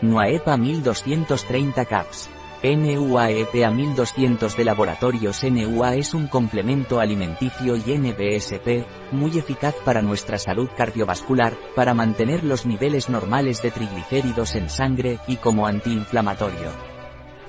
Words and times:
NUAEPA 0.00 0.56
1230 0.56 1.84
CAPS. 1.84 2.30
NUAEPA 2.62 3.70
1200 3.70 4.56
de 4.56 4.64
laboratorios 4.64 5.42
NUA 5.42 5.96
es 5.96 6.14
un 6.14 6.28
complemento 6.28 7.00
alimenticio 7.00 7.74
y 7.74 7.98
NBSP, 7.98 8.86
muy 9.10 9.36
eficaz 9.38 9.74
para 9.84 10.00
nuestra 10.00 10.38
salud 10.38 10.68
cardiovascular, 10.76 11.54
para 11.74 11.94
mantener 11.94 12.44
los 12.44 12.64
niveles 12.64 13.08
normales 13.08 13.60
de 13.60 13.72
triglicéridos 13.72 14.54
en 14.54 14.70
sangre 14.70 15.18
y 15.26 15.36
como 15.36 15.66
antiinflamatorio. 15.66 16.70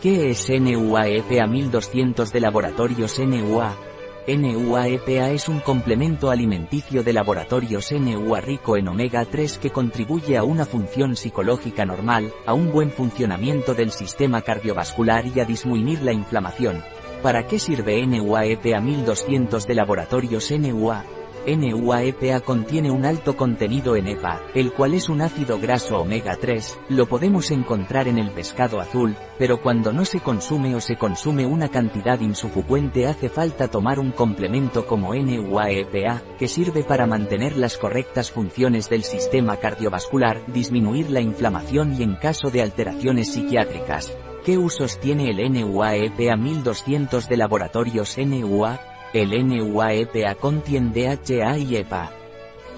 ¿Qué 0.01 0.31
es 0.31 0.49
NUAEPA 0.49 1.45
1200 1.45 2.31
de 2.31 2.39
laboratorios 2.39 3.19
NUA? 3.19 3.88
NUA-EPA 4.27 5.31
es 5.31 5.47
un 5.47 5.59
complemento 5.59 6.29
alimenticio 6.29 7.03
de 7.03 7.13
laboratorios 7.13 7.91
NUA 7.91 8.41
rico 8.41 8.77
en 8.77 8.87
omega 8.87 9.25
3 9.25 9.57
que 9.57 9.71
contribuye 9.71 10.37
a 10.37 10.43
una 10.43 10.65
función 10.65 11.15
psicológica 11.15 11.85
normal, 11.85 12.31
a 12.45 12.53
un 12.53 12.71
buen 12.71 12.91
funcionamiento 12.91 13.73
del 13.73 13.91
sistema 13.91 14.41
cardiovascular 14.41 15.25
y 15.25 15.39
a 15.39 15.45
disminuir 15.45 16.01
la 16.03 16.13
inflamación. 16.13 16.83
¿Para 17.23 17.47
qué 17.47 17.59
sirve 17.59 18.05
NUA-EPA 18.05 18.79
1200 18.79 19.65
de 19.65 19.75
laboratorios 19.75 20.51
NUA? 20.51 21.18
NUA-EPA 21.55 22.41
contiene 22.41 22.91
un 22.91 23.05
alto 23.05 23.35
contenido 23.35 23.95
en 23.95 24.07
EPA, 24.07 24.41
el 24.53 24.71
cual 24.73 24.93
es 24.93 25.09
un 25.09 25.21
ácido 25.21 25.59
graso 25.59 25.99
omega 25.99 26.35
3, 26.35 26.77
lo 26.89 27.07
podemos 27.07 27.51
encontrar 27.51 28.07
en 28.07 28.17
el 28.17 28.31
pescado 28.31 28.79
azul, 28.79 29.15
pero 29.37 29.61
cuando 29.61 29.93
no 29.93 30.05
se 30.05 30.19
consume 30.19 30.75
o 30.75 30.81
se 30.81 30.97
consume 30.97 31.45
una 31.45 31.69
cantidad 31.69 32.19
insuficiente 32.19 32.59
hace 33.07 33.29
falta 33.29 33.67
tomar 33.69 33.99
un 33.99 34.11
complemento 34.11 34.85
como 34.85 35.13
NUA-EPA, 35.13 36.21
que 36.37 36.47
sirve 36.47 36.83
para 36.83 37.07
mantener 37.07 37.57
las 37.57 37.77
correctas 37.77 38.31
funciones 38.31 38.89
del 38.89 39.03
sistema 39.03 39.57
cardiovascular, 39.57 40.41
disminuir 40.47 41.09
la 41.09 41.21
inflamación 41.21 41.95
y 41.97 42.03
en 42.03 42.15
caso 42.15 42.49
de 42.49 42.61
alteraciones 42.61 43.33
psiquiátricas. 43.33 44.15
¿Qué 44.43 44.57
usos 44.57 44.99
tiene 44.99 45.29
el 45.29 45.51
NUA-EPA 45.51 46.35
1200 46.35 47.27
de 47.29 47.37
laboratorios 47.37 48.17
NUA? 48.17 48.88
El 49.11 49.31
NUA-EPA 49.31 50.35
contiene 50.35 50.91
DHA 50.93 51.57
y 51.57 51.77
EPA. 51.77 52.11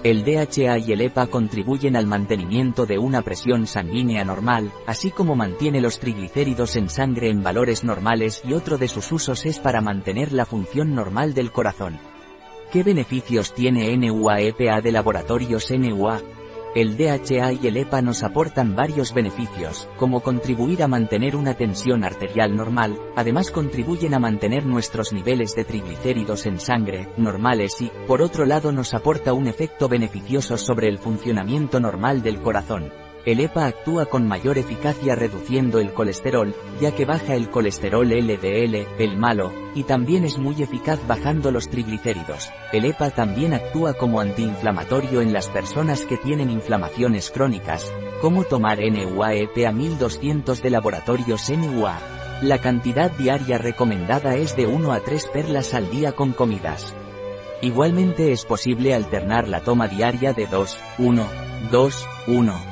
El 0.02 0.24
DHA 0.24 0.78
y 0.78 0.92
el 0.92 1.02
EPA 1.02 1.26
contribuyen 1.26 1.94
al 1.94 2.06
mantenimiento 2.06 2.86
de 2.86 2.98
una 2.98 3.20
presión 3.20 3.66
sanguínea 3.66 4.24
normal, 4.24 4.72
así 4.86 5.10
como 5.10 5.36
mantiene 5.36 5.82
los 5.82 5.98
triglicéridos 5.98 6.74
en 6.76 6.88
sangre 6.88 7.28
en 7.28 7.42
valores 7.42 7.84
normales 7.84 8.42
y 8.48 8.54
otro 8.54 8.78
de 8.78 8.88
sus 8.88 9.12
usos 9.12 9.44
es 9.44 9.58
para 9.58 9.82
mantener 9.82 10.32
la 10.32 10.46
función 10.46 10.94
normal 10.94 11.34
del 11.34 11.52
corazón. 11.52 12.00
¿Qué 12.72 12.82
beneficios 12.82 13.52
tiene 13.54 13.94
NUA-EPA 13.94 14.80
de 14.80 14.90
laboratorios 14.90 15.70
NUA? 15.70 16.22
El 16.74 16.96
DHA 16.96 17.52
y 17.52 17.66
el 17.66 17.76
EPA 17.76 18.00
nos 18.00 18.22
aportan 18.22 18.74
varios 18.74 19.12
beneficios, 19.12 19.90
como 19.98 20.20
contribuir 20.20 20.82
a 20.82 20.88
mantener 20.88 21.36
una 21.36 21.52
tensión 21.52 22.02
arterial 22.02 22.56
normal, 22.56 22.98
además 23.14 23.50
contribuyen 23.50 24.14
a 24.14 24.18
mantener 24.18 24.64
nuestros 24.64 25.12
niveles 25.12 25.54
de 25.54 25.66
triglicéridos 25.66 26.46
en 26.46 26.58
sangre, 26.58 27.10
normales 27.18 27.82
y, 27.82 27.90
por 28.06 28.22
otro 28.22 28.46
lado 28.46 28.72
nos 28.72 28.94
aporta 28.94 29.34
un 29.34 29.48
efecto 29.48 29.86
beneficioso 29.86 30.56
sobre 30.56 30.88
el 30.88 30.98
funcionamiento 30.98 31.78
normal 31.78 32.22
del 32.22 32.40
corazón. 32.40 32.90
El 33.24 33.38
EPA 33.38 33.66
actúa 33.66 34.06
con 34.06 34.26
mayor 34.26 34.58
eficacia 34.58 35.14
reduciendo 35.14 35.78
el 35.78 35.92
colesterol, 35.92 36.56
ya 36.80 36.90
que 36.90 37.04
baja 37.04 37.36
el 37.36 37.50
colesterol 37.50 38.08
LDL, 38.08 38.86
el 38.98 39.16
malo, 39.16 39.52
y 39.76 39.84
también 39.84 40.24
es 40.24 40.38
muy 40.38 40.60
eficaz 40.60 40.98
bajando 41.06 41.52
los 41.52 41.68
triglicéridos. 41.68 42.50
El 42.72 42.84
EPA 42.84 43.10
también 43.10 43.54
actúa 43.54 43.94
como 43.94 44.20
antiinflamatorio 44.20 45.20
en 45.20 45.32
las 45.32 45.48
personas 45.48 46.04
que 46.04 46.16
tienen 46.16 46.50
inflamaciones 46.50 47.30
crónicas, 47.30 47.92
como 48.20 48.42
tomar 48.42 48.80
NUA-EPA 48.80 49.70
1200 49.70 50.60
de 50.60 50.70
laboratorios 50.70 51.48
NUA. 51.48 52.00
La 52.42 52.58
cantidad 52.58 53.12
diaria 53.12 53.56
recomendada 53.56 54.34
es 54.34 54.56
de 54.56 54.66
1 54.66 54.92
a 54.92 54.98
3 54.98 55.28
perlas 55.28 55.74
al 55.74 55.88
día 55.90 56.10
con 56.10 56.32
comidas. 56.32 56.92
Igualmente 57.60 58.32
es 58.32 58.44
posible 58.44 58.94
alternar 58.94 59.46
la 59.46 59.60
toma 59.60 59.86
diaria 59.86 60.32
de 60.32 60.48
2, 60.48 60.78
1, 60.98 61.26
2, 61.70 62.08
1. 62.26 62.71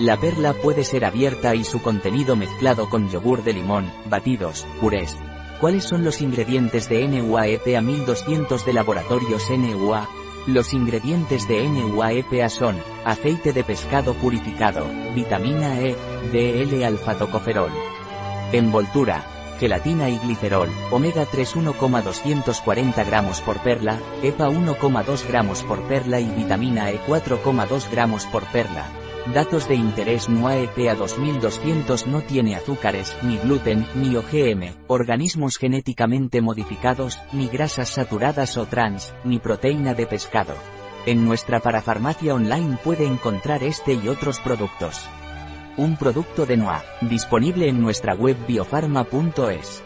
La 0.00 0.18
perla 0.18 0.54
puede 0.54 0.82
ser 0.82 1.04
abierta 1.04 1.54
y 1.54 1.62
su 1.62 1.80
contenido 1.80 2.34
mezclado 2.34 2.90
con 2.90 3.08
yogur 3.10 3.44
de 3.44 3.52
limón, 3.52 3.92
batidos, 4.10 4.66
purés. 4.80 5.16
¿Cuáles 5.60 5.84
son 5.84 6.02
los 6.02 6.20
ingredientes 6.20 6.88
de 6.88 7.06
NUA 7.06 7.46
EPA 7.46 7.80
1200 7.80 8.66
de 8.66 8.72
laboratorios 8.72 9.48
NUA? 9.50 10.08
Los 10.48 10.74
ingredientes 10.74 11.46
de 11.46 11.68
NUA 11.68 12.12
EPA 12.12 12.48
son, 12.48 12.76
aceite 13.04 13.52
de 13.52 13.62
pescado 13.62 14.14
purificado, 14.14 14.84
vitamina 15.14 15.80
E, 15.80 15.94
DL 16.32 16.84
alfa-tocoferol. 16.84 17.70
Envoltura, 18.50 19.24
gelatina 19.60 20.08
y 20.08 20.18
glicerol, 20.18 20.70
omega 20.90 21.24
3 21.24 21.54
1,240 21.54 23.04
gramos 23.04 23.40
por 23.42 23.58
perla, 23.58 24.00
EPA 24.24 24.48
1,2 24.48 25.28
gramos 25.28 25.62
por 25.62 25.82
perla 25.84 26.18
y 26.18 26.28
vitamina 26.30 26.90
E 26.90 27.00
4,2 27.06 27.88
gramos 27.92 28.26
por 28.26 28.44
perla. 28.46 28.88
Datos 29.32 29.66
de 29.68 29.74
interés 29.74 30.28
NUA 30.28 30.56
EPA 30.64 30.96
2200 30.96 32.06
no 32.06 32.20
tiene 32.20 32.56
azúcares, 32.56 33.16
ni 33.22 33.38
gluten, 33.38 33.86
ni 33.94 34.14
OGM, 34.16 34.84
organismos 34.86 35.56
genéticamente 35.56 36.42
modificados, 36.42 37.18
ni 37.32 37.48
grasas 37.48 37.88
saturadas 37.88 38.58
o 38.58 38.66
trans, 38.66 39.14
ni 39.24 39.38
proteína 39.38 39.94
de 39.94 40.06
pescado. 40.06 40.54
En 41.06 41.24
nuestra 41.24 41.60
parafarmacia 41.60 42.34
online 42.34 42.76
puede 42.84 43.06
encontrar 43.06 43.62
este 43.62 43.94
y 43.94 44.08
otros 44.08 44.40
productos. 44.40 45.00
Un 45.78 45.96
producto 45.96 46.44
de 46.44 46.58
NUA, 46.58 46.84
disponible 47.00 47.66
en 47.66 47.80
nuestra 47.80 48.14
web 48.14 48.36
biofarma.es. 48.46 49.82